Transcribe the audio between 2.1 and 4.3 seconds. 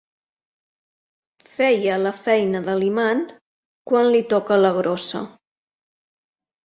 feina de l'imant quan li